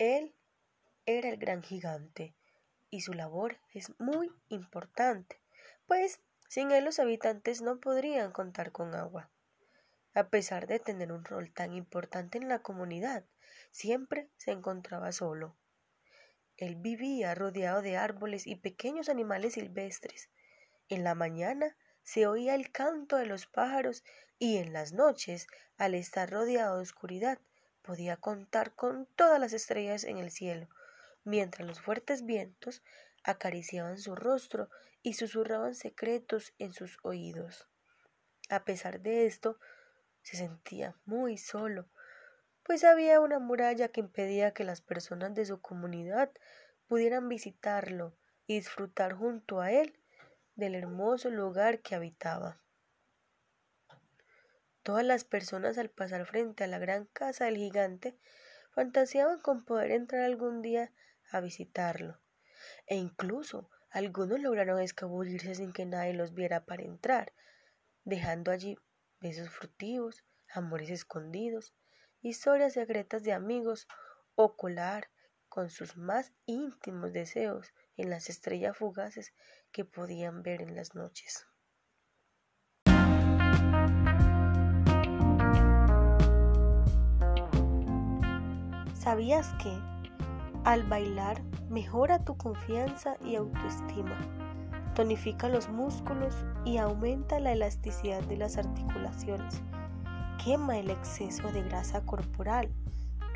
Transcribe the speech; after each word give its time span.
Él 0.00 0.34
era 1.04 1.28
el 1.28 1.36
gran 1.36 1.62
gigante 1.62 2.34
y 2.88 3.02
su 3.02 3.12
labor 3.12 3.58
es 3.74 3.92
muy 4.00 4.32
importante, 4.48 5.42
pues 5.86 6.22
sin 6.48 6.70
él 6.70 6.86
los 6.86 6.98
habitantes 6.98 7.60
no 7.60 7.80
podrían 7.80 8.32
contar 8.32 8.72
con 8.72 8.94
agua. 8.94 9.30
A 10.14 10.30
pesar 10.30 10.66
de 10.66 10.78
tener 10.78 11.12
un 11.12 11.22
rol 11.22 11.52
tan 11.52 11.74
importante 11.74 12.38
en 12.38 12.48
la 12.48 12.60
comunidad, 12.60 13.26
siempre 13.72 14.30
se 14.38 14.52
encontraba 14.52 15.12
solo. 15.12 15.54
Él 16.56 16.76
vivía 16.76 17.34
rodeado 17.34 17.82
de 17.82 17.98
árboles 17.98 18.46
y 18.46 18.56
pequeños 18.56 19.10
animales 19.10 19.52
silvestres. 19.52 20.30
En 20.88 21.04
la 21.04 21.14
mañana 21.14 21.76
se 22.04 22.26
oía 22.26 22.54
el 22.54 22.72
canto 22.72 23.18
de 23.18 23.26
los 23.26 23.46
pájaros 23.46 24.02
y 24.38 24.56
en 24.56 24.72
las 24.72 24.94
noches, 24.94 25.46
al 25.76 25.94
estar 25.94 26.30
rodeado 26.30 26.76
de 26.76 26.82
oscuridad, 26.84 27.38
podía 27.82 28.16
contar 28.16 28.74
con 28.74 29.06
todas 29.16 29.40
las 29.40 29.52
estrellas 29.52 30.04
en 30.04 30.18
el 30.18 30.30
cielo, 30.30 30.68
mientras 31.24 31.66
los 31.66 31.80
fuertes 31.80 32.24
vientos 32.24 32.82
acariciaban 33.24 33.98
su 33.98 34.14
rostro 34.14 34.70
y 35.02 35.14
susurraban 35.14 35.74
secretos 35.74 36.52
en 36.58 36.72
sus 36.72 36.98
oídos. 37.02 37.68
A 38.48 38.64
pesar 38.64 39.00
de 39.00 39.26
esto, 39.26 39.58
se 40.22 40.36
sentía 40.36 40.96
muy 41.04 41.38
solo, 41.38 41.88
pues 42.62 42.84
había 42.84 43.20
una 43.20 43.38
muralla 43.38 43.88
que 43.88 44.00
impedía 44.00 44.52
que 44.52 44.64
las 44.64 44.80
personas 44.80 45.34
de 45.34 45.46
su 45.46 45.60
comunidad 45.60 46.30
pudieran 46.86 47.28
visitarlo 47.28 48.14
y 48.46 48.56
disfrutar 48.56 49.14
junto 49.14 49.60
a 49.60 49.72
él 49.72 49.98
del 50.56 50.74
hermoso 50.74 51.30
lugar 51.30 51.80
que 51.80 51.94
habitaba. 51.94 52.60
Todas 54.82 55.04
las 55.04 55.24
personas 55.24 55.76
al 55.78 55.90
pasar 55.90 56.26
frente 56.26 56.64
a 56.64 56.66
la 56.66 56.78
gran 56.78 57.04
casa 57.06 57.44
del 57.44 57.56
gigante 57.56 58.18
fantaseaban 58.72 59.40
con 59.40 59.64
poder 59.64 59.90
entrar 59.90 60.22
algún 60.22 60.62
día 60.62 60.92
a 61.30 61.40
visitarlo, 61.40 62.18
e 62.86 62.96
incluso 62.96 63.68
algunos 63.90 64.40
lograron 64.40 64.80
escabullirse 64.80 65.54
sin 65.54 65.72
que 65.72 65.84
nadie 65.84 66.14
los 66.14 66.32
viera 66.32 66.64
para 66.64 66.84
entrar, 66.84 67.32
dejando 68.04 68.50
allí 68.50 68.78
besos 69.20 69.50
furtivos, 69.50 70.24
amores 70.48 70.90
escondidos, 70.90 71.74
historias 72.22 72.72
secretas 72.72 73.22
de 73.22 73.32
amigos 73.32 73.86
o 74.34 74.56
colar 74.56 75.10
con 75.48 75.68
sus 75.68 75.96
más 75.96 76.32
íntimos 76.46 77.12
deseos 77.12 77.74
en 77.96 78.08
las 78.08 78.30
estrellas 78.30 78.76
fugaces 78.76 79.34
que 79.72 79.84
podían 79.84 80.42
ver 80.42 80.62
en 80.62 80.74
las 80.74 80.94
noches. 80.94 81.46
¿Sabías 89.00 89.54
que 89.54 89.72
al 90.64 90.82
bailar 90.82 91.42
mejora 91.70 92.22
tu 92.22 92.36
confianza 92.36 93.16
y 93.24 93.34
autoestima, 93.34 94.18
tonifica 94.94 95.48
los 95.48 95.70
músculos 95.70 96.34
y 96.66 96.76
aumenta 96.76 97.40
la 97.40 97.52
elasticidad 97.52 98.22
de 98.24 98.36
las 98.36 98.58
articulaciones, 98.58 99.62
quema 100.44 100.76
el 100.76 100.90
exceso 100.90 101.50
de 101.50 101.62
grasa 101.62 102.02
corporal, 102.04 102.68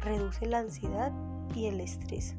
reduce 0.02 0.44
la 0.44 0.58
ansiedad 0.58 1.12
y 1.54 1.64
el 1.64 1.80
estrés. 1.80 2.36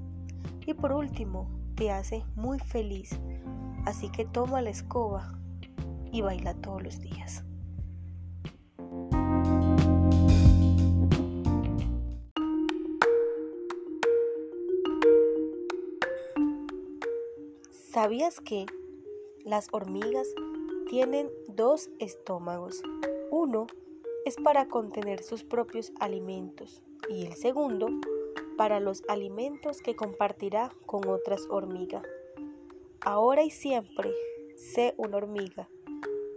Y 0.68 0.76
por 0.76 0.92
último, 0.92 1.50
te 1.74 1.92
hace 1.92 2.24
muy 2.36 2.60
feliz, 2.60 3.20
así 3.88 4.10
que 4.10 4.26
toma 4.26 4.62
la 4.62 4.70
escoba 4.70 5.34
y 6.12 6.22
baila 6.22 6.54
todos 6.54 6.84
los 6.84 7.00
días. 7.00 7.44
¿Sabías 17.96 18.42
que 18.42 18.66
las 19.46 19.70
hormigas 19.72 20.28
tienen 20.90 21.32
dos 21.48 21.90
estómagos? 22.00 22.84
Uno 23.32 23.68
es 24.26 24.36
para 24.36 24.68
contener 24.68 25.24
sus 25.24 25.46
propios 25.46 25.94
alimentos 26.02 26.84
y 27.10 27.26
el 27.26 27.36
segundo 27.36 27.88
para 28.58 28.82
los 28.82 29.04
alimentos 29.08 29.82
que 29.82 29.96
compartirá 29.96 30.74
con 30.86 31.08
otras 31.08 31.48
hormigas. 31.50 32.04
Ahora 33.00 33.44
y 33.44 33.50
siempre, 33.50 34.12
sé 34.58 34.94
una 34.98 35.16
hormiga 35.16 35.70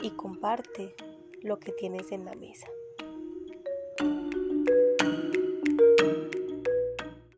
y 0.00 0.10
comparte 0.10 0.94
lo 1.42 1.58
que 1.58 1.72
tienes 1.72 2.12
en 2.12 2.24
la 2.24 2.36
mesa. 2.36 2.68